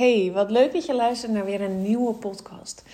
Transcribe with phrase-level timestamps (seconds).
[0.00, 2.84] Hey, wat leuk dat je luistert naar weer een nieuwe podcast.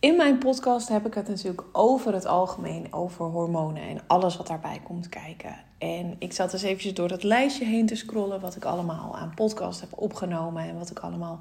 [0.00, 4.46] In mijn podcast heb ik het natuurlijk over het algemeen, over hormonen en alles wat
[4.46, 5.56] daarbij komt kijken.
[5.78, 9.34] En ik zat dus eventjes door dat lijstje heen te scrollen wat ik allemaal aan
[9.34, 11.40] podcast heb opgenomen en wat ik allemaal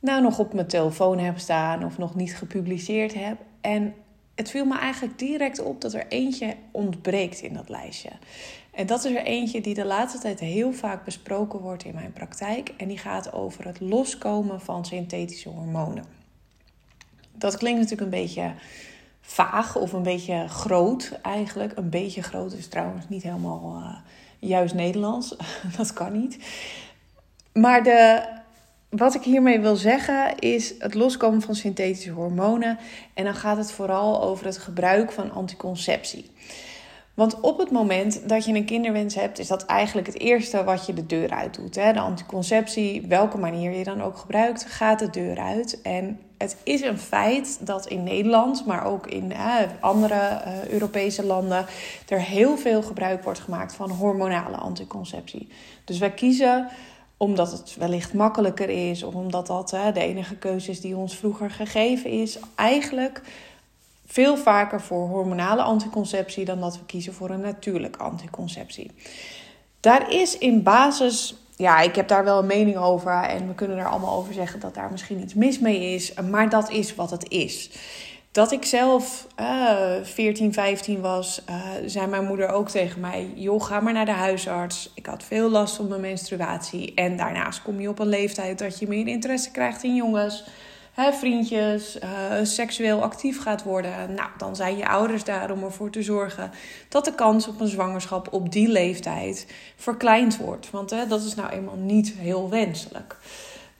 [0.00, 3.38] nou nog op mijn telefoon heb staan of nog niet gepubliceerd heb.
[3.60, 3.94] En
[4.34, 8.10] het viel me eigenlijk direct op dat er eentje ontbreekt in dat lijstje.
[8.72, 12.12] En dat is er eentje die de laatste tijd heel vaak besproken wordt in mijn
[12.12, 12.72] praktijk.
[12.76, 16.04] En die gaat over het loskomen van synthetische hormonen.
[17.32, 18.52] Dat klinkt natuurlijk een beetje
[19.20, 21.72] vaag of een beetje groot eigenlijk.
[21.76, 23.96] Een beetje groot is trouwens niet helemaal uh,
[24.38, 25.36] juist Nederlands.
[25.76, 26.38] dat kan niet.
[27.52, 28.22] Maar de,
[28.88, 32.78] wat ik hiermee wil zeggen is het loskomen van synthetische hormonen.
[33.14, 36.30] En dan gaat het vooral over het gebruik van anticonceptie.
[37.20, 40.86] Want op het moment dat je een kinderwens hebt, is dat eigenlijk het eerste wat
[40.86, 41.74] je de deur uit doet.
[41.74, 41.92] Hè?
[41.92, 45.82] De anticonceptie, welke manier je dan ook gebruikt, gaat de deur uit.
[45.82, 49.32] En het is een feit dat in Nederland, maar ook in
[49.80, 51.66] andere uh, Europese landen,
[52.08, 55.48] er heel veel gebruik wordt gemaakt van hormonale anticonceptie.
[55.84, 56.68] Dus wij kiezen
[57.16, 61.50] omdat het wellicht makkelijker is, of omdat dat de enige keuze is die ons vroeger
[61.50, 63.22] gegeven is, eigenlijk
[64.10, 68.90] veel vaker voor hormonale anticonceptie dan dat we kiezen voor een natuurlijke anticonceptie.
[69.80, 73.78] Daar is in basis, ja, ik heb daar wel een mening over en we kunnen
[73.78, 77.10] er allemaal over zeggen dat daar misschien iets mis mee is, maar dat is wat
[77.10, 77.70] het is.
[78.32, 83.62] Dat ik zelf uh, 14, 15 was, uh, zei mijn moeder ook tegen mij: Joh,
[83.62, 84.92] ga maar naar de huisarts.
[84.94, 86.94] Ik had veel last van mijn menstruatie.
[86.94, 90.44] En daarnaast kom je op een leeftijd dat je meer interesse krijgt in jongens
[91.00, 92.10] hè, vriendjes, uh,
[92.42, 94.14] seksueel actief gaat worden.
[94.14, 96.50] Nou, dan zijn je ouders daar om ervoor te zorgen
[96.88, 100.70] dat de kans op een zwangerschap op die leeftijd verkleind wordt.
[100.70, 103.16] Want hè, dat is nou eenmaal niet heel wenselijk.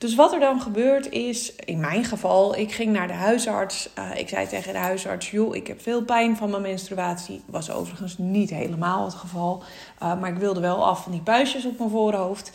[0.01, 3.89] Dus wat er dan gebeurt is, in mijn geval, ik ging naar de huisarts.
[3.99, 7.41] Uh, ik zei tegen de huisarts, joh, ik heb veel pijn van mijn menstruatie.
[7.45, 9.63] Was overigens niet helemaal het geval.
[10.03, 12.51] Uh, maar ik wilde wel af van die puistjes op mijn voorhoofd.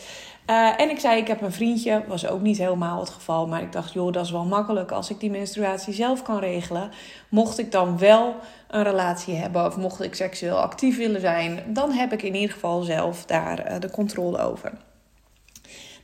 [0.49, 2.03] Uh, en ik zei, ik heb een vriendje.
[2.07, 3.47] Was ook niet helemaal het geval.
[3.47, 6.91] Maar ik dacht, joh, dat is wel makkelijk als ik die menstruatie zelf kan regelen.
[7.29, 8.35] Mocht ik dan wel
[8.67, 12.53] een relatie hebben of mocht ik seksueel actief willen zijn, dan heb ik in ieder
[12.53, 14.71] geval zelf daar de controle over.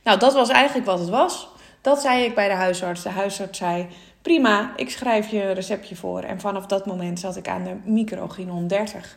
[0.04, 1.48] Nou, dat was eigenlijk wat het was.
[1.80, 3.02] Dat zei ik bij de huisarts.
[3.02, 3.86] De huisarts zei:
[4.22, 6.20] Prima, ik schrijf je een receptje voor.
[6.20, 9.16] En vanaf dat moment zat ik aan de microginon 30.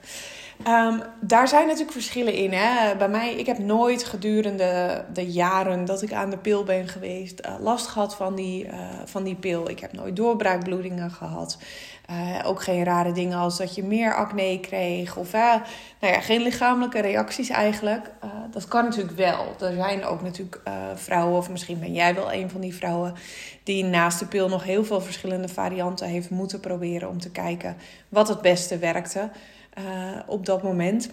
[0.66, 2.54] Um, daar zijn natuurlijk verschillen in.
[2.54, 2.96] Hè?
[2.96, 7.46] Bij mij, ik heb nooit gedurende de jaren dat ik aan de pil ben geweest
[7.46, 8.74] uh, last gehad van die, uh,
[9.06, 9.70] van die pil.
[9.70, 11.58] Ik heb nooit doorbraakbloedingen gehad.
[12.12, 15.18] Uh, ook geen rare dingen als dat je meer acne kreeg.
[15.18, 15.62] Of nou
[16.00, 18.12] ja, geen lichamelijke reacties eigenlijk.
[18.52, 19.56] dat kan natuurlijk wel.
[19.60, 20.62] Er zijn ook natuurlijk
[20.96, 23.14] vrouwen, of misschien ben jij wel een van die vrouwen,
[23.64, 27.78] die naast de pil nog heel veel verschillende varianten heeft moeten proberen om te kijken
[28.10, 29.30] wat het beste werkte.
[29.80, 29.84] Uh,
[30.26, 31.10] op dat moment.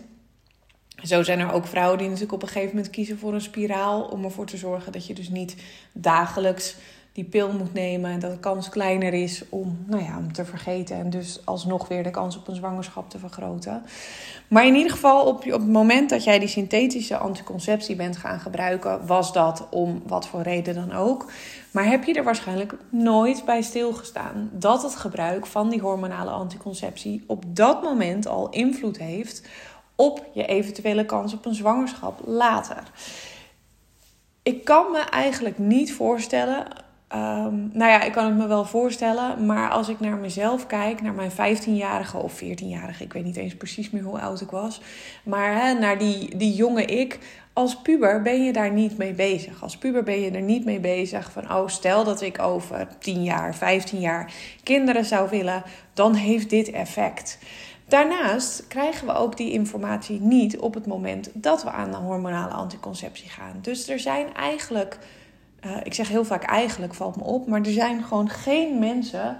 [1.02, 4.02] Zo zijn er ook vrouwen die natuurlijk op een gegeven moment kiezen voor een spiraal.
[4.02, 5.56] Om ervoor te zorgen dat je dus niet
[5.92, 6.76] dagelijks
[7.14, 8.10] die pil moet nemen.
[8.10, 10.96] En dat de kans kleiner is om, nou ja, om te vergeten.
[10.96, 13.82] En dus alsnog weer de kans op een zwangerschap te vergroten.
[14.48, 18.40] Maar in ieder geval, op, op het moment dat jij die synthetische anticonceptie bent gaan
[18.40, 21.30] gebruiken, was dat om wat voor reden dan ook.
[21.74, 27.24] Maar heb je er waarschijnlijk nooit bij stilgestaan dat het gebruik van die hormonale anticonceptie
[27.26, 29.48] op dat moment al invloed heeft
[29.94, 32.82] op je eventuele kans op een zwangerschap later?
[34.42, 36.66] Ik kan me eigenlijk niet voorstellen
[37.14, 39.46] Um, nou ja, ik kan het me wel voorstellen.
[39.46, 43.56] Maar als ik naar mezelf kijk, naar mijn 15-jarige of 14-jarige, ik weet niet eens
[43.56, 44.80] precies meer hoe oud ik was.
[45.24, 47.18] Maar naar die, die jonge ik.
[47.52, 49.62] Als puber ben je daar niet mee bezig.
[49.62, 53.22] Als puber ben je er niet mee bezig van, oh, stel dat ik over 10
[53.22, 54.32] jaar, 15 jaar
[54.62, 57.38] kinderen zou willen, dan heeft dit effect.
[57.88, 62.52] Daarnaast krijgen we ook die informatie niet op het moment dat we aan de hormonale
[62.52, 63.58] anticonceptie gaan.
[63.62, 64.98] Dus er zijn eigenlijk
[65.66, 67.46] uh, ik zeg heel vaak eigenlijk, valt me op.
[67.46, 69.36] Maar er zijn gewoon geen mensen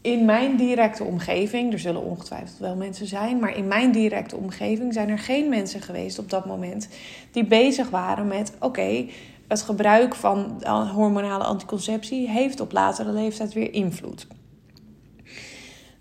[0.00, 1.72] in mijn directe omgeving.
[1.72, 3.38] Er zullen ongetwijfeld wel mensen zijn.
[3.38, 6.88] Maar in mijn directe omgeving zijn er geen mensen geweest op dat moment.
[7.32, 9.06] die bezig waren met: oké.
[9.48, 10.62] het gebruik van
[10.94, 14.26] hormonale anticonceptie heeft op latere leeftijd weer invloed.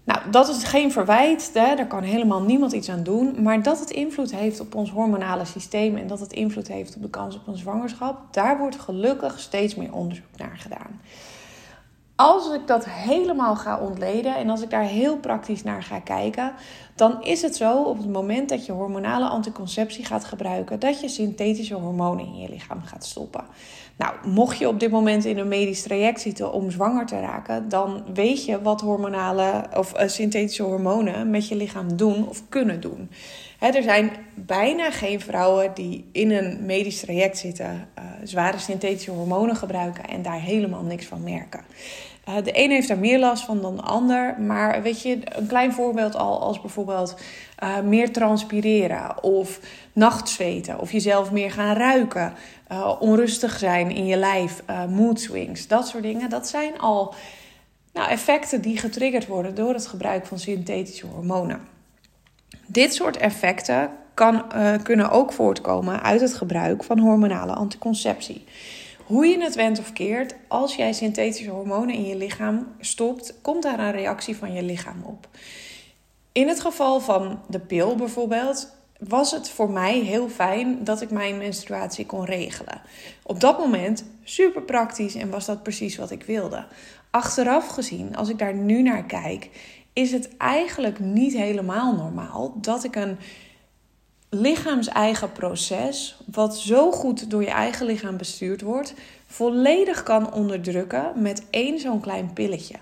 [0.08, 1.76] Nou, dat is geen verwijt, hè?
[1.76, 3.44] daar kan helemaal niemand iets aan doen.
[3.44, 7.02] Maar dat het invloed heeft op ons hormonale systeem en dat het invloed heeft op
[7.02, 11.02] de kans op een zwangerschap, daar wordt gelukkig steeds meer onderzoek naar gedaan.
[12.16, 16.54] als ik dat helemaal ga ontleden en als ik daar heel praktisch naar ga kijken,
[16.96, 21.10] dan is het zo op het moment dat je hormonale anticonceptie gaat gebruiken, dat je
[21.10, 23.46] synthetische hormonen in je lichaam gaat stoppen.
[23.98, 27.70] Nou, mocht je op dit moment in een medisch traject zitten om zwanger te raken,
[27.70, 32.82] dan weet je wat hormonale of uh, synthetische hormonen met je lichaam doen of kunnen
[32.82, 33.10] doen.
[33.60, 39.56] er zijn bijna geen vrouwen die in een medisch traject zitten, uh, zware synthetische hormonen
[39.56, 41.62] gebruiken en daar helemaal niks van merken.
[42.30, 44.42] Uh, de een heeft daar meer last van dan de ander.
[44.42, 47.16] Maar weet je, een klein voorbeeld al als bijvoorbeeld
[47.84, 49.60] meer transpireren of
[49.94, 52.34] nachtzweten of jezelf meer gaan ruiken,
[52.72, 56.30] uh, onrustig zijn in je lijf, mood swings, dat soort dingen.
[56.30, 57.14] Dat zijn al
[57.94, 61.62] nou, effecten die getriggerd worden door het gebruik van synthetische hormonen.
[62.66, 64.46] Dit soort effecten kan,
[64.84, 68.46] kunnen ook voortkomen uit het gebruik van hormonale anticonceptie.
[69.06, 73.64] Hoe je het went of keert, als jij synthetische hormonen in je lichaam stopt, komt
[73.64, 75.28] daar een reactie van je lichaam op.
[76.32, 81.10] In het geval van de pil bijvoorbeeld, was het voor mij heel fijn dat ik
[81.10, 82.82] mijn menstruatie kon regelen.
[83.24, 86.66] Op dat moment super praktisch en was dat precies wat ik wilde.
[87.10, 89.50] Achteraf gezien, als ik daar nu naar kijk,
[89.94, 93.18] is het eigenlijk niet helemaal normaal dat ik een
[94.30, 98.94] lichaams-eigen proces, wat zo goed door je eigen lichaam bestuurd wordt,
[99.26, 102.76] volledig kan onderdrukken met één zo'n klein pilletje.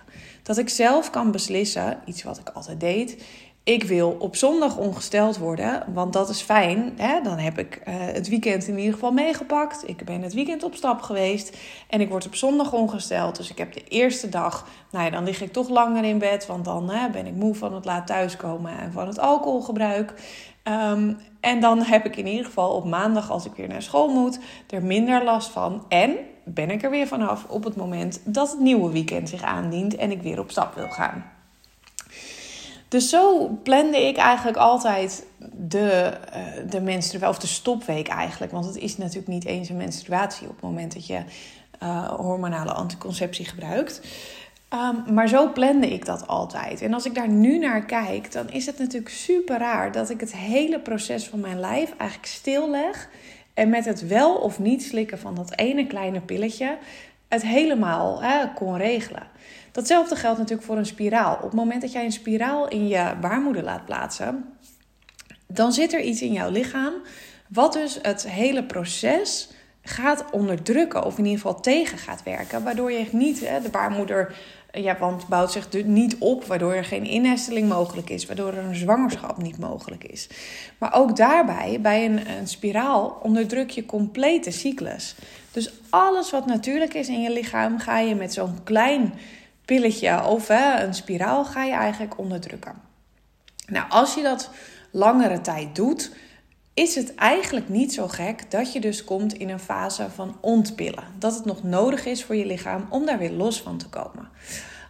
[0.43, 3.23] Dat ik zelf kan beslissen, iets wat ik altijd deed.
[3.65, 6.93] Ik wil op zondag ongesteld worden, want dat is fijn.
[6.97, 7.21] Hè?
[7.21, 9.83] Dan heb ik uh, het weekend in ieder geval meegepakt.
[9.87, 11.57] Ik ben het weekend op stap geweest
[11.89, 13.35] en ik word op zondag ongesteld.
[13.35, 16.45] Dus ik heb de eerste dag, nou ja, dan lig ik toch langer in bed,
[16.45, 20.13] want dan hè, ben ik moe van het laat thuiskomen en van het alcoholgebruik.
[20.63, 24.07] Um, en dan heb ik in ieder geval op maandag, als ik weer naar school
[24.07, 24.39] moet,
[24.69, 25.85] er minder last van.
[25.89, 29.95] En ben ik er weer vanaf op het moment dat het nieuwe weekend zich aandient
[29.95, 31.34] en ik weer op stap wil gaan.
[32.95, 38.51] Dus zo plande ik eigenlijk altijd de, uh, de menstruatie, of de stopweek eigenlijk.
[38.51, 41.21] Want het is natuurlijk niet eens een menstruatie op het moment dat je
[41.83, 44.01] uh, hormonale anticonceptie gebruikt.
[44.73, 46.81] Um, maar zo plande ik dat altijd.
[46.81, 50.19] En als ik daar nu naar kijk, dan is het natuurlijk super raar dat ik
[50.19, 53.09] het hele proces van mijn lijf eigenlijk stilleg.
[53.53, 56.77] En met het wel of niet slikken van dat ene kleine pilletje
[57.27, 59.27] het helemaal hè, kon regelen.
[59.71, 61.35] Datzelfde geldt natuurlijk voor een spiraal.
[61.35, 64.45] Op het moment dat jij een spiraal in je baarmoeder laat plaatsen,
[65.47, 66.93] dan zit er iets in jouw lichaam
[67.49, 69.49] wat dus het hele proces
[69.81, 74.35] gaat onderdrukken of in ieder geval tegen gaat werken, waardoor je niet hè, de baarmoeder
[74.75, 78.75] ja, want bouwt zich niet op, waardoor er geen innesteling mogelijk is, waardoor er een
[78.75, 80.29] zwangerschap niet mogelijk is.
[80.77, 85.15] Maar ook daarbij, bij een, een spiraal, onderdruk je complete cyclus.
[85.51, 89.13] Dus alles wat natuurlijk is in je lichaam, ga je met zo'n klein
[89.65, 92.73] pilletje of hè, een spiraal, ga je eigenlijk onderdrukken.
[93.67, 94.49] Nou, als je dat
[94.91, 96.11] langere tijd doet,
[96.75, 101.03] is het eigenlijk niet zo gek dat je dus komt in een fase van ontpillen.
[101.19, 104.29] Dat het nog nodig is voor je lichaam om daar weer los van te komen.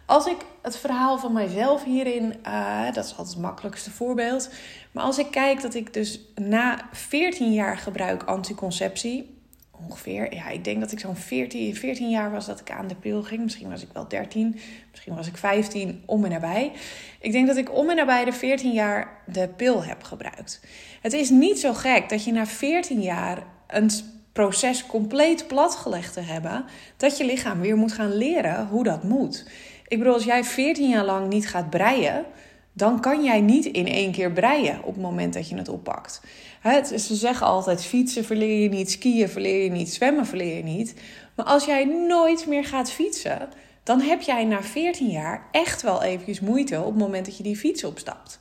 [0.06, 4.50] Als ik het verhaal van mijzelf hierin, uh, dat is altijd het makkelijkste voorbeeld.
[4.92, 9.35] Maar als ik kijk dat ik dus na 14 jaar gebruik anticonceptie,
[9.84, 12.94] ongeveer, ja, ik denk dat ik zo'n 14, 14 jaar was dat ik aan de
[12.94, 13.42] pil ging.
[13.42, 16.72] Misschien was ik wel 13, misschien was ik 15, om en nabij.
[17.20, 20.60] Ik denk dat ik om en nabij de 14 jaar de pil heb gebruikt.
[21.00, 23.90] Het is niet zo gek dat je na 14 jaar een
[24.32, 26.64] proces compleet platgelegd te hebben,
[26.96, 29.48] dat je lichaam weer moet gaan leren hoe dat moet.
[29.88, 32.24] Ik bedoel, als jij 14 jaar lang niet gaat breien,
[32.72, 36.20] dan kan jij niet in één keer breien op het moment dat je het oppakt.
[36.66, 40.62] Het, ze zeggen altijd: fietsen verleer je niet, skiën verleer je niet, zwemmen verleer je
[40.62, 40.94] niet.
[41.36, 43.48] Maar als jij nooit meer gaat fietsen,
[43.82, 47.42] dan heb jij na 14 jaar echt wel eventjes moeite op het moment dat je
[47.42, 48.38] die fiets opstapt.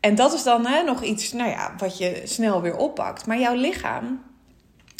[0.00, 3.26] En dat is dan hè, nog iets nou ja, wat je snel weer oppakt.
[3.26, 4.22] Maar jouw lichaam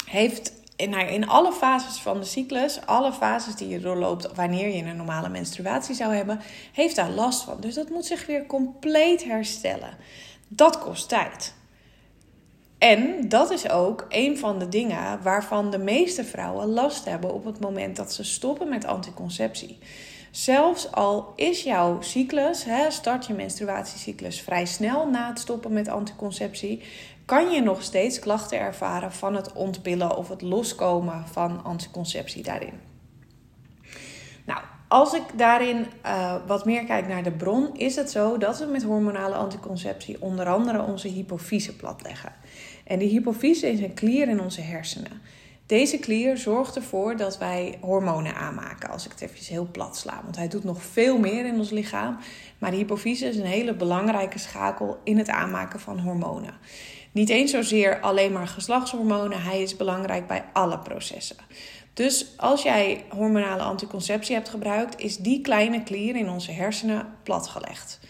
[0.06, 4.76] heeft in, nou, in alle fases van de cyclus, alle fases die je doorloopt wanneer
[4.76, 6.40] je een normale menstruatie zou hebben,
[6.72, 7.60] heeft daar last van.
[7.60, 9.96] Dus dat moet zich weer compleet herstellen.
[10.48, 11.54] Dat kost tijd.
[12.82, 17.44] En dat is ook een van de dingen waarvan de meeste vrouwen last hebben op
[17.44, 19.78] het moment dat ze stoppen met anticonceptie.
[20.30, 25.88] Zelfs al is jouw cyclus, hè, start je menstruatiecyclus vrij snel na het stoppen met
[25.88, 26.82] anticonceptie,
[27.24, 32.80] kan je nog steeds klachten ervaren van het ontpillen of het loskomen van anticonceptie daarin.
[34.46, 38.58] Nou, als ik daarin uh, wat meer kijk naar de bron, is het zo dat
[38.58, 42.32] we met hormonale anticonceptie onder andere onze hypofyse platleggen.
[42.92, 45.20] En die hypofyse is een klier in onze hersenen.
[45.66, 50.20] Deze klier zorgt ervoor dat wij hormonen aanmaken, als ik het even heel plat sla.
[50.22, 52.18] Want hij doet nog veel meer in ons lichaam.
[52.58, 56.54] Maar de hypofyse is een hele belangrijke schakel in het aanmaken van hormonen.
[57.12, 61.36] Niet eens zozeer alleen maar geslachtshormonen, hij is belangrijk bij alle processen.
[61.94, 68.00] Dus als jij hormonale anticonceptie hebt gebruikt, is die kleine klier in onze hersenen platgelegd.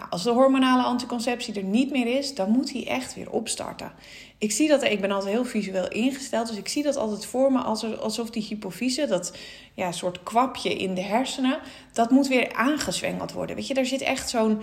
[0.00, 3.92] Nou, als de hormonale anticonceptie er niet meer is, dan moet hij echt weer opstarten.
[4.38, 7.52] Ik zie dat, ik ben altijd heel visueel ingesteld, dus ik zie dat altijd voor
[7.52, 7.58] me
[7.96, 9.36] alsof die hypofyse, dat
[9.74, 11.58] ja, soort kwapje in de hersenen,
[11.92, 13.56] dat moet weer aangezwengeld worden.
[13.56, 14.60] Weet je, daar zit echt zo'n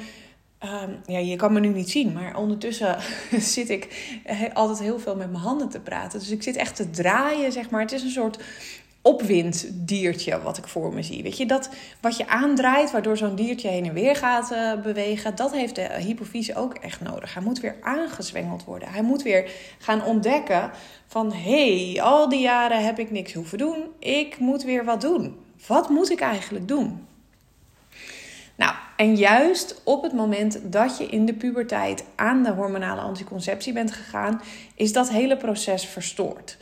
[0.63, 2.97] Um, ja, je kan me nu niet zien, maar ondertussen
[3.55, 3.87] zit ik
[4.53, 6.19] altijd heel veel met mijn handen te praten.
[6.19, 7.81] Dus ik zit echt te draaien, zeg maar.
[7.81, 8.43] Het is een soort
[9.07, 11.23] opwinddiertje wat ik voor me zie.
[11.23, 11.69] Weet je, dat
[12.01, 15.81] wat je aandraait, waardoor zo'n diertje heen en weer gaat uh, bewegen, dat heeft de
[15.81, 17.33] hypofyse ook echt nodig.
[17.33, 18.89] Hij moet weer aangezwengeld worden.
[18.89, 20.71] Hij moet weer gaan ontdekken
[21.07, 23.83] van, hé, hey, al die jaren heb ik niks hoeven doen.
[23.99, 25.35] Ik moet weer wat doen.
[25.67, 27.05] Wat moet ik eigenlijk doen?
[28.55, 33.73] Nou, en juist op het moment dat je in de puberteit aan de hormonale anticonceptie
[33.73, 34.41] bent gegaan,
[34.75, 36.57] is dat hele proces verstoord.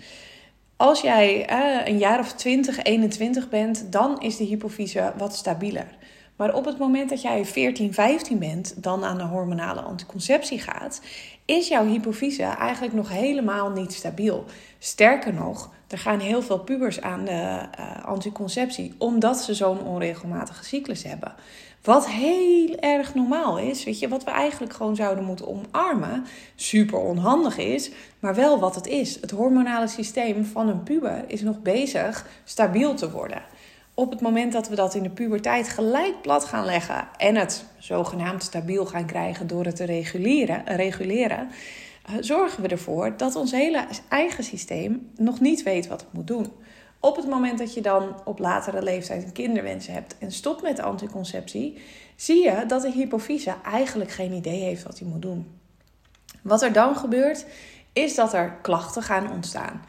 [0.77, 5.87] Als jij eh, een jaar of 20, 21 bent, dan is de hypofyse wat stabieler.
[6.35, 11.01] Maar op het moment dat jij 14, 15 bent, dan aan de hormonale anticonceptie gaat,
[11.45, 14.45] is jouw hypofyse eigenlijk nog helemaal niet stabiel.
[14.79, 17.31] Sterker nog, er gaan heel veel pubers aan de
[17.79, 21.33] uh, anticonceptie omdat ze zo'n onregelmatige cyclus hebben.
[21.85, 26.25] Wat heel erg normaal is, weet je, wat we eigenlijk gewoon zouden moeten omarmen.
[26.55, 29.21] Super onhandig is, maar wel wat het is.
[29.21, 33.41] Het hormonale systeem van een puber is nog bezig stabiel te worden.
[33.93, 37.65] Op het moment dat we dat in de puberteit gelijk plat gaan leggen en het
[37.77, 41.49] zogenaamd stabiel gaan krijgen door het te reguleren, reguleren
[42.05, 46.27] eh, zorgen we ervoor dat ons hele eigen systeem nog niet weet wat het moet
[46.27, 46.51] doen.
[47.05, 50.79] Op het moment dat je dan op latere leeftijd een kinderwens hebt en stopt met
[50.79, 51.81] anticonceptie,
[52.15, 55.59] zie je dat de hypofyse eigenlijk geen idee heeft wat hij moet doen.
[56.41, 57.45] Wat er dan gebeurt,
[57.93, 59.81] is dat er klachten gaan ontstaan.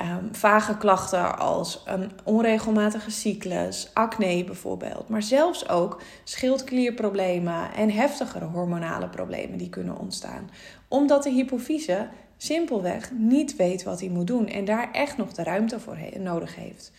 [0.00, 8.44] Um, vage klachten als een onregelmatige cyclus, acne bijvoorbeeld, maar zelfs ook schildklierproblemen en heftigere
[8.44, 10.50] hormonale problemen die kunnen ontstaan,
[10.88, 12.08] omdat de hypofyse
[12.42, 16.56] simpelweg niet weet wat hij moet doen en daar echt nog de ruimte voor nodig
[16.56, 16.92] heeft.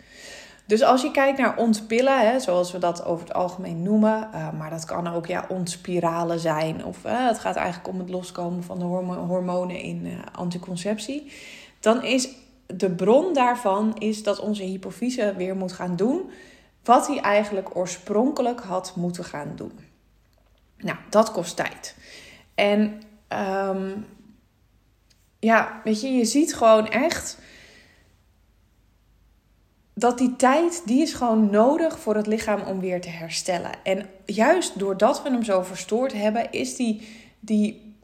[0.66, 4.52] Dus als je kijkt naar ontpillen, hè, zoals we dat over het algemeen noemen, uh,
[4.52, 8.64] maar dat kan ook ja, ontspiralen zijn, of uh, het gaat eigenlijk om het loskomen
[8.64, 11.32] van de hormonen in uh, anticonceptie,
[11.80, 12.30] dan is
[12.66, 16.30] de bron daarvan is dat onze hypofyse weer moet gaan doen
[16.84, 19.80] wat hij eigenlijk oorspronkelijk had moeten gaan doen.
[20.78, 21.96] Nou, dat kost tijd.
[22.56, 23.02] En
[23.70, 24.06] um,
[25.42, 27.38] ja, weet je, je ziet gewoon echt
[29.94, 33.72] dat die tijd, die is gewoon nodig voor het lichaam om weer te herstellen.
[33.84, 37.08] En juist doordat we hem zo verstoord hebben, is die,
[37.40, 37.96] die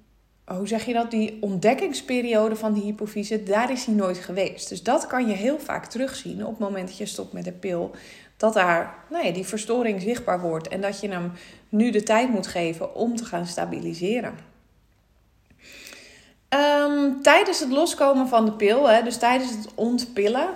[0.45, 4.69] hoe zeg je dat, die ontdekkingsperiode van die hypofyse, daar is hij nooit geweest.
[4.69, 7.51] Dus dat kan je heel vaak terugzien op het moment dat je stopt met de
[7.51, 7.91] pil.
[8.37, 11.31] Dat daar nou ja, die verstoring zichtbaar wordt en dat je hem
[11.69, 14.33] nu de tijd moet geven om te gaan stabiliseren.
[16.49, 20.49] Um, tijdens het loskomen van de pil, hè, dus tijdens het ontpillen,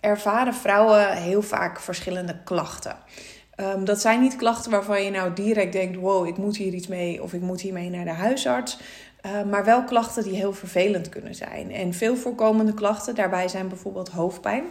[0.00, 2.96] ervaren vrouwen heel vaak verschillende klachten.
[3.56, 6.86] Um, dat zijn niet klachten waarvan je nou direct denkt: wow, ik moet hier iets
[6.86, 8.78] mee of ik moet hiermee naar de huisarts.
[9.26, 11.72] Uh, maar wel klachten die heel vervelend kunnen zijn.
[11.72, 14.64] En veel voorkomende klachten daarbij zijn bijvoorbeeld hoofdpijn.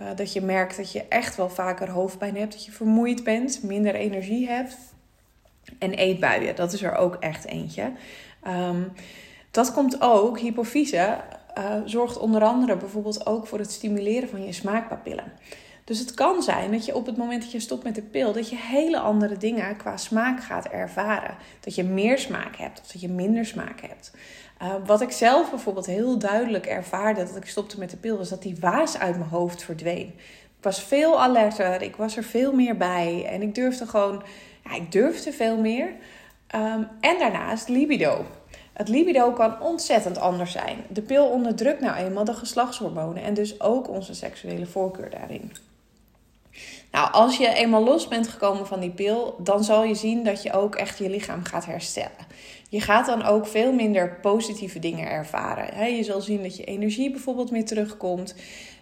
[0.00, 3.62] Uh, dat je merkt dat je echt wel vaker hoofdpijn hebt, dat je vermoeid bent,
[3.62, 4.76] minder energie hebt.
[5.78, 7.92] En eetbuien, dat is er ook echt eentje.
[8.46, 8.92] Um,
[9.56, 11.16] dat komt ook, hypofyse
[11.58, 15.32] uh, zorgt onder andere bijvoorbeeld ook voor het stimuleren van je smaakpapillen.
[15.84, 18.32] Dus het kan zijn dat je op het moment dat je stopt met de pil,
[18.32, 21.36] dat je hele andere dingen qua smaak gaat ervaren.
[21.60, 24.10] Dat je meer smaak hebt of dat je minder smaak hebt.
[24.62, 28.28] Uh, wat ik zelf bijvoorbeeld heel duidelijk ervaarde dat ik stopte met de pil, was
[28.28, 30.06] dat die waas uit mijn hoofd verdween.
[30.58, 34.22] Ik was veel alerter, ik was er veel meer bij en ik durfde gewoon,
[34.64, 35.86] ja, ik durfde veel meer.
[36.54, 38.24] Um, en daarnaast libido.
[38.76, 40.84] Het libido kan ontzettend anders zijn.
[40.88, 45.52] De pil onderdrukt nou eenmaal de geslachtshormonen en dus ook onze seksuele voorkeur daarin.
[46.90, 50.42] Nou, als je eenmaal los bent gekomen van die pil, dan zal je zien dat
[50.42, 52.26] je ook echt je lichaam gaat herstellen.
[52.68, 55.94] Je gaat dan ook veel minder positieve dingen ervaren.
[55.94, 58.34] Je zal zien dat je energie bijvoorbeeld meer terugkomt.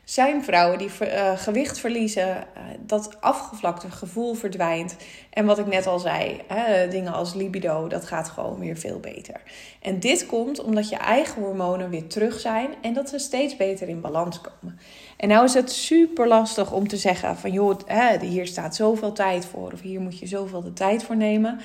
[0.05, 4.97] Zijn vrouwen die uh, gewicht verliezen, uh, dat afgevlakte gevoel verdwijnt.
[5.31, 9.01] En wat ik net al zei, hè, dingen als libido, dat gaat gewoon weer veel
[9.01, 9.41] beter.
[9.81, 13.89] En dit komt omdat je eigen hormonen weer terug zijn en dat ze steeds beter
[13.89, 14.79] in balans komen.
[15.17, 19.13] En nou is het super lastig om te zeggen van joh, hè, hier staat zoveel
[19.13, 21.61] tijd voor of hier moet je zoveel de tijd voor nemen.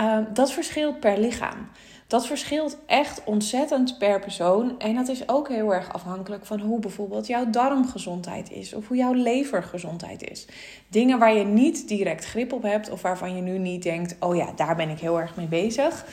[0.00, 1.68] Uh, dat verschilt per lichaam.
[2.06, 4.78] Dat verschilt echt ontzettend per persoon.
[4.78, 8.74] En dat is ook heel erg afhankelijk van hoe bijvoorbeeld jouw darmgezondheid is.
[8.74, 10.46] Of hoe jouw levergezondheid is.
[10.88, 12.90] Dingen waar je niet direct grip op hebt.
[12.90, 16.04] Of waarvan je nu niet denkt: oh ja, daar ben ik heel erg mee bezig.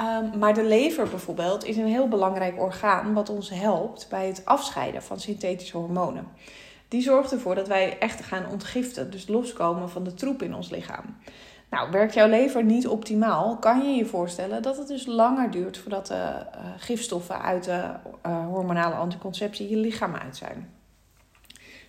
[0.00, 4.44] Um, maar de lever bijvoorbeeld is een heel belangrijk orgaan wat ons helpt bij het
[4.44, 6.26] afscheiden van synthetische hormonen.
[6.88, 10.70] Die zorgt ervoor dat wij echt gaan ontgiften, dus loskomen van de troep in ons
[10.70, 11.16] lichaam.
[11.70, 15.78] Nou, werkt jouw lever niet optimaal, kan je je voorstellen dat het dus langer duurt
[15.78, 17.92] voordat de uh, gifstoffen uit de
[18.26, 20.74] uh, hormonale anticonceptie je lichaam uit zijn.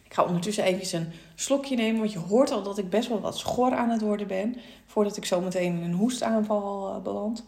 [0.03, 3.19] Ik ga ondertussen even een slokje nemen, want je hoort al dat ik best wel
[3.19, 7.45] wat schor aan het worden ben, voordat ik zo meteen in een hoestaanval uh, beland.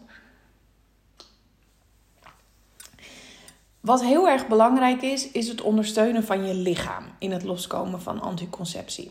[3.80, 8.20] Wat heel erg belangrijk is, is het ondersteunen van je lichaam in het loskomen van
[8.20, 9.10] anticonceptie.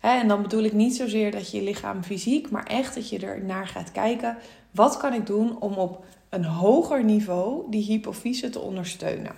[0.00, 3.18] En dan bedoel ik niet zozeer dat je je lichaam fysiek, maar echt dat je
[3.18, 4.36] er naar gaat kijken.
[4.70, 9.32] Wat kan ik doen om op een hoger niveau die hypofyse te ondersteunen?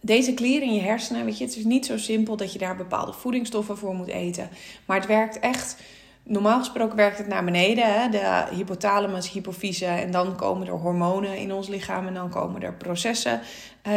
[0.00, 2.76] Deze klier in je hersenen, weet je, het is niet zo simpel dat je daar
[2.76, 4.48] bepaalde voedingsstoffen voor moet eten.
[4.86, 5.76] Maar het werkt echt
[6.24, 8.00] normaal gesproken werkt het naar beneden.
[8.00, 8.08] Hè?
[8.08, 9.86] De hypothalamus, hypofyse.
[9.86, 12.06] En dan komen er hormonen in ons lichaam.
[12.06, 13.40] En dan komen er processen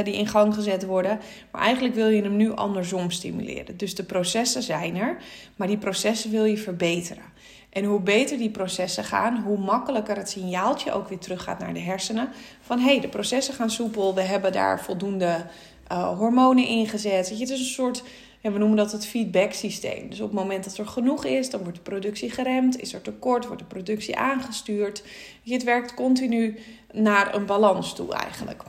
[0.03, 1.19] die in gang gezet worden.
[1.51, 3.77] Maar eigenlijk wil je hem nu andersom stimuleren.
[3.77, 5.17] Dus de processen zijn er.
[5.55, 7.31] Maar die processen wil je verbeteren.
[7.69, 11.79] En hoe beter die processen gaan, hoe makkelijker het signaaltje ook weer teruggaat naar de
[11.79, 12.29] hersenen.
[12.61, 14.15] Van hé, hey, de processen gaan soepel.
[14.15, 15.45] We hebben daar voldoende
[15.91, 17.29] uh, hormonen ingezet.
[17.29, 18.03] Het is een soort
[18.43, 20.09] ja, we noemen dat het feedback systeem.
[20.09, 22.81] Dus op het moment dat er genoeg is, dan wordt de productie geremd.
[22.81, 25.03] Is er tekort, wordt de productie aangestuurd.
[25.45, 26.59] Het werkt continu
[26.91, 28.63] naar een balans toe eigenlijk.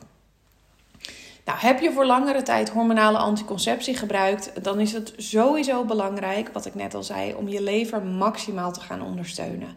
[1.45, 6.67] Nou, heb je voor langere tijd hormonale anticonceptie gebruikt, dan is het sowieso belangrijk, wat
[6.67, 9.77] ik net al zei, om je lever maximaal te gaan ondersteunen.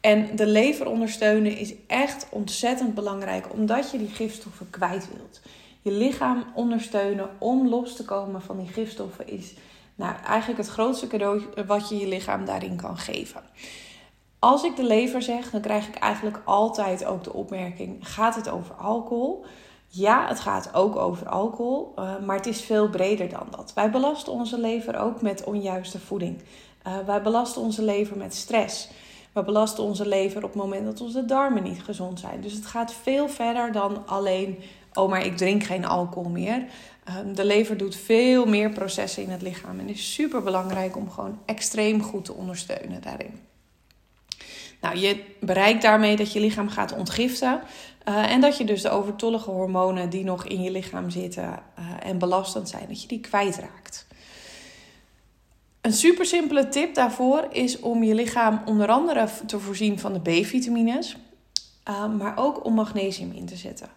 [0.00, 5.40] En de lever ondersteunen is echt ontzettend belangrijk, omdat je die gifstoffen kwijt wilt
[5.84, 9.54] je lichaam ondersteunen om los te komen van die gifstoffen is
[9.94, 13.42] nou, eigenlijk het grootste cadeau wat je je lichaam daarin kan geven.
[14.38, 18.48] Als ik de lever zeg, dan krijg ik eigenlijk altijd ook de opmerking: gaat het
[18.48, 19.44] over alcohol?
[19.86, 23.72] Ja, het gaat ook over alcohol, uh, maar het is veel breder dan dat.
[23.74, 26.42] Wij belasten onze lever ook met onjuiste voeding.
[26.86, 28.88] Uh, wij belasten onze lever met stress.
[29.32, 32.40] We belasten onze lever op het moment dat onze darmen niet gezond zijn.
[32.40, 34.58] Dus het gaat veel verder dan alleen
[34.94, 36.64] oh, maar ik drink geen alcohol meer.
[37.04, 41.10] Ehm, de lever doet veel meer processen in het lichaam en is super belangrijk om
[41.10, 43.40] gewoon extreem goed te ondersteunen daarin.
[44.80, 47.60] Nou, je bereikt daarmee dat je lichaam gaat ontgiften.
[48.08, 51.44] Uh, en dat je dus de overtollige hormonen die nog in je lichaam zitten
[51.78, 54.06] uh, en belastend zijn, dat je die kwijtraakt.
[55.80, 60.20] Een super simpele tip daarvoor is om je lichaam onder andere te voorzien van de
[60.20, 61.16] B-vitamines,
[61.88, 63.88] uh, maar ook om magnesium in te zetten.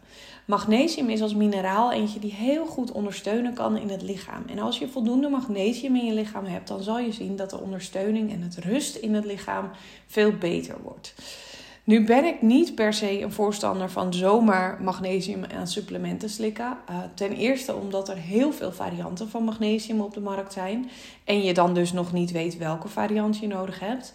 [0.47, 4.43] Magnesium is als mineraal eentje die heel goed ondersteunen kan in het lichaam.
[4.45, 7.59] En als je voldoende magnesium in je lichaam hebt, dan zal je zien dat de
[7.59, 9.69] ondersteuning en het rust in het lichaam
[10.05, 11.13] veel beter wordt.
[11.83, 16.77] Nu ben ik niet per se een voorstander van zomaar magnesium aan supplementen slikken.
[16.89, 20.89] Uh, ten eerste omdat er heel veel varianten van magnesium op de markt zijn.
[21.23, 24.13] En je dan dus nog niet weet welke variant je nodig hebt.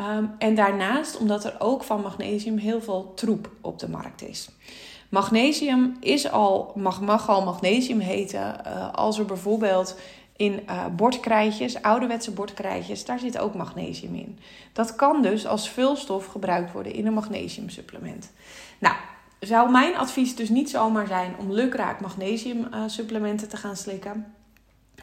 [0.00, 4.48] Um, en daarnaast omdat er ook van magnesium heel veel troep op de markt is.
[5.12, 9.96] Magnesium is al, mag, al magnesium heten uh, als er bijvoorbeeld
[10.36, 14.38] in uh, bordkrijtjes, ouderwetse bordkrijtjes, daar zit ook magnesium in.
[14.72, 18.32] Dat kan dus als vulstof gebruikt worden in een magnesiumsupplement.
[18.78, 18.94] Nou,
[19.40, 24.34] zou mijn advies dus niet zomaar zijn om lukraak magnesiumsupplementen te gaan slikken.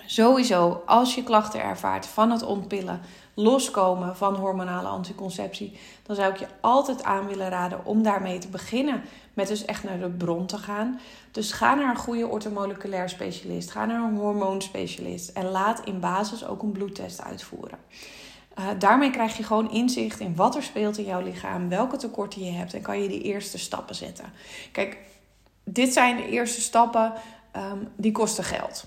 [0.06, 3.02] Sowieso, als je klachten ervaart van het ontpillen,
[3.34, 8.48] loskomen van hormonale anticonceptie, dan zou ik je altijd aan willen raden om daarmee te
[8.48, 9.02] beginnen.
[9.39, 10.99] Met dus echt naar de bron te gaan.
[11.32, 13.71] Dus ga naar een goede ortomoleculair specialist.
[13.71, 15.30] Ga naar een hormoonspecialist.
[15.30, 17.78] En laat in basis ook een bloedtest uitvoeren.
[18.60, 22.43] Uh, daarmee krijg je gewoon inzicht in wat er speelt in jouw lichaam, welke tekorten
[22.43, 24.25] je hebt en kan je die eerste stappen zetten.
[24.71, 24.97] Kijk,
[25.63, 27.13] dit zijn de eerste stappen,
[27.56, 28.86] um, die kosten geld.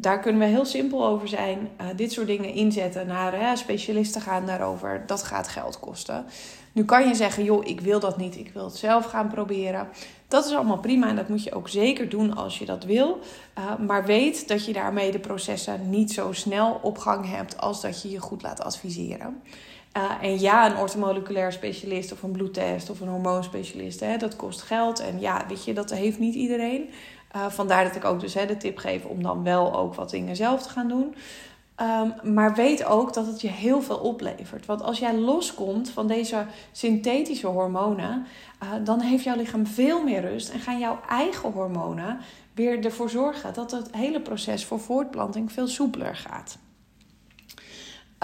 [0.00, 1.68] Daar kunnen we heel simpel over zijn.
[1.80, 5.02] Uh, dit soort dingen inzetten, naar uh, specialisten gaan daarover.
[5.06, 6.24] Dat gaat geld kosten.
[6.72, 8.36] Nu kan je zeggen, joh, ik wil dat niet.
[8.36, 9.88] Ik wil het zelf gaan proberen.
[10.28, 13.18] Dat is allemaal prima en dat moet je ook zeker doen als je dat wil.
[13.58, 17.80] Uh, maar weet dat je daarmee de processen niet zo snel op gang hebt als
[17.80, 19.42] dat je je goed laat adviseren.
[19.96, 24.62] Uh, en ja, een ortomoleculair specialist of een bloedtest of een hormoonspecialist, hè, dat kost
[24.62, 25.00] geld.
[25.00, 26.90] En ja, weet je, dat heeft niet iedereen.
[27.36, 30.10] Uh, vandaar dat ik ook dus hè, de tip geef om dan wel ook wat
[30.10, 31.14] dingen zelf te gaan doen.
[31.82, 34.66] Um, maar weet ook dat het je heel veel oplevert.
[34.66, 38.26] Want als jij loskomt van deze synthetische hormonen,
[38.62, 42.18] uh, dan heeft jouw lichaam veel meer rust en gaan jouw eigen hormonen
[42.54, 46.58] weer ervoor zorgen dat het hele proces voor voortplanting veel soepeler gaat.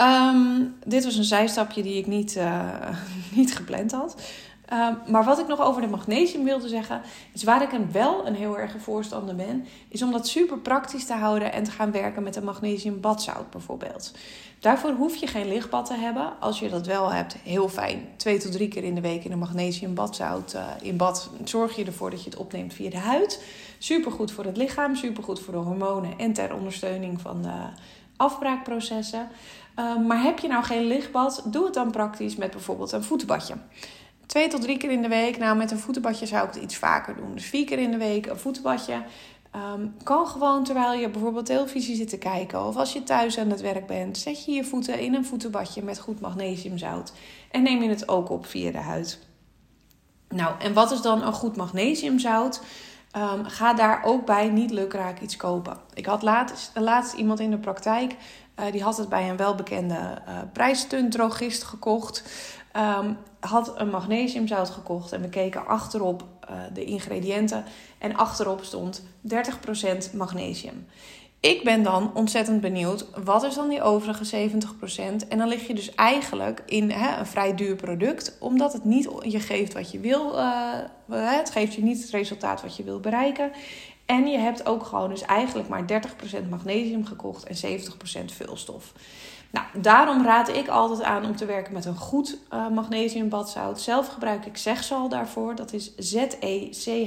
[0.00, 2.88] Um, dit was een zijstapje die ik niet, uh,
[3.36, 4.16] niet gepland had.
[4.72, 7.00] Uh, maar wat ik nog over de magnesium wilde zeggen,
[7.32, 11.06] is waar ik een wel een heel erg voorstander ben, is om dat super praktisch
[11.06, 14.12] te houden en te gaan werken met een magnesium badzout bijvoorbeeld.
[14.60, 16.32] Daarvoor hoef je geen lichtbad te hebben.
[16.40, 18.08] Als je dat wel hebt, heel fijn.
[18.16, 21.30] Twee tot drie keer in de week in een magnesium badzout uh, in bad.
[21.44, 23.44] Zorg je ervoor dat je het opneemt via de huid.
[23.78, 27.68] Super goed voor het lichaam, super goed voor de hormonen en ter ondersteuning van de
[28.16, 29.28] afbraakprocessen.
[29.78, 33.54] Uh, maar heb je nou geen lichtbad, doe het dan praktisch met bijvoorbeeld een voetenbadje.
[34.36, 35.38] Twee tot drie keer in de week.
[35.38, 37.34] Nou, met een voetenbadje zou ik het iets vaker doen.
[37.34, 39.02] Dus vier keer in de week een voetenbadje.
[39.74, 43.50] Um, kan gewoon terwijl je bijvoorbeeld televisie zit te kijken of als je thuis aan
[43.50, 47.12] het werk bent, zet je je voeten in een voetenbadje met goed magnesiumzout
[47.50, 49.18] en neem je het ook op via de huid.
[50.28, 52.60] Nou, en wat is dan een goed magnesiumzout?
[53.16, 55.76] Um, ga daar ook bij niet lukraak iets kopen.
[55.94, 58.16] Ik had laatst, laatst iemand in de praktijk,
[58.60, 62.24] uh, die had het bij een welbekende uh, prijsstuntdrogist gekocht.
[62.76, 67.64] Um, had een magnesiumzout gekocht en we keken achterop uh, de ingrediënten.
[67.98, 69.02] En achterop stond
[69.34, 70.86] 30% magnesium.
[71.40, 75.28] Ik ben dan ontzettend benieuwd, wat is dan die overige 70%?
[75.28, 79.08] En dan lig je dus eigenlijk in hè, een vrij duur product, omdat het niet
[79.22, 80.38] je geeft wat je wil.
[80.38, 83.50] Uh, het geeft je niet het resultaat wat je wil bereiken.
[84.06, 85.84] En je hebt ook gewoon dus eigenlijk maar
[86.44, 87.80] 30% magnesium gekocht en
[88.22, 88.92] 70% vulstof.
[89.56, 93.80] Nou, daarom raad ik altijd aan om te werken met een goed uh, magnesiumbadzout.
[93.80, 95.54] Zelf gebruik ik Zegsal daarvoor.
[95.54, 97.04] Dat is Z-E-C-H-S-A-L.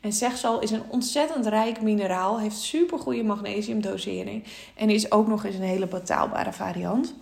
[0.00, 2.38] En Zegsal is een ontzettend rijk mineraal.
[2.40, 4.44] Heeft super goede magnesiumdosering.
[4.74, 7.14] En is ook nog eens een hele betaalbare variant.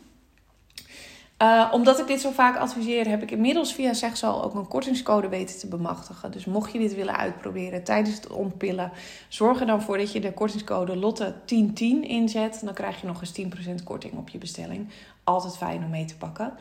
[1.43, 5.29] Uh, omdat ik dit zo vaak adviseer, heb ik inmiddels via Zegsal ook een kortingscode
[5.29, 6.31] weten te bemachtigen.
[6.31, 8.93] Dus mocht je dit willen uitproberen tijdens het ontpillen,
[9.29, 12.61] zorg er dan voor dat je de kortingscode Lotte1010 inzet.
[12.65, 13.41] Dan krijg je nog eens
[13.81, 14.89] 10% korting op je bestelling.
[15.25, 16.53] Altijd fijn om mee te pakken.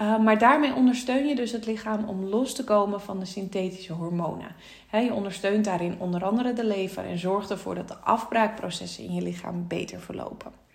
[0.00, 3.92] Uh, maar daarmee ondersteun je dus het lichaam om los te komen van de synthetische
[3.92, 4.54] hormonen.
[4.90, 9.22] Je ondersteunt daarin onder andere de lever en zorgt ervoor dat de afbraakprocessen in je
[9.22, 10.67] lichaam beter verlopen.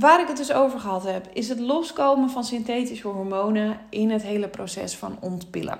[0.00, 4.22] Waar ik het dus over gehad heb, is het loskomen van synthetische hormonen in het
[4.22, 5.78] hele proces van ontpillen.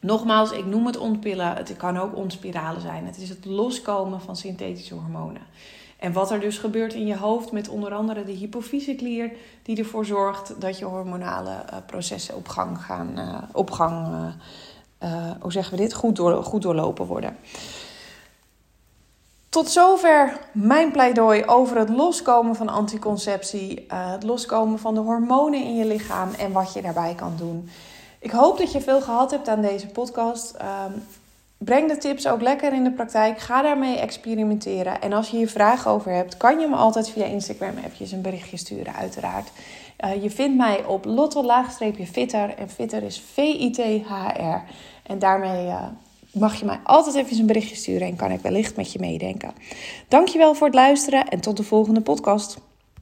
[0.00, 3.06] Nogmaals, ik noem het ontpillen, het kan ook ontspiralen zijn.
[3.06, 5.42] Het is het loskomen van synthetische hormonen.
[5.98, 10.04] En wat er dus gebeurt in je hoofd met onder andere de hypofyseklier, die ervoor
[10.04, 14.06] zorgt dat je hormonale uh, processen op gang gaan, uh, op gang,
[15.02, 17.36] uh, hoe zeggen we dit, goed, door, goed doorlopen worden.
[19.48, 25.62] Tot zover mijn pleidooi over het loskomen van anticonceptie, uh, het loskomen van de hormonen
[25.62, 27.68] in je lichaam en wat je daarbij kan doen.
[28.18, 30.54] Ik hoop dat je veel gehad hebt aan deze podcast.
[30.54, 31.02] Um,
[31.58, 33.38] breng de tips ook lekker in de praktijk.
[33.38, 35.00] Ga daarmee experimenteren.
[35.00, 38.22] En als je hier vragen over hebt, kan je me altijd via Instagram appjes een
[38.22, 39.50] berichtje sturen, uiteraard.
[40.04, 44.62] Uh, je vindt mij op lotto-fitter en fitter is V-I-T-H-R.
[45.02, 45.82] En daarmee uh,
[46.32, 49.52] mag je mij altijd even een berichtje sturen en kan ik wellicht met je meedenken.
[50.08, 52.67] Dankjewel voor het luisteren en tot de volgende podcast.